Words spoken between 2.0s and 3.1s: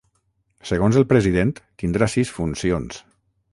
sis funcions.